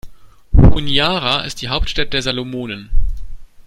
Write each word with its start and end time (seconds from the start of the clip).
Honiara 0.55 1.41
ist 1.41 1.61
die 1.61 1.67
Hauptstadt 1.69 2.11
der 2.11 2.23
Salomonen. 2.23 2.89